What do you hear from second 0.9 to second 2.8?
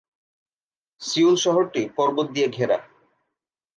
Seoul শহরটি পর্বত দিয়ে ঘেরা।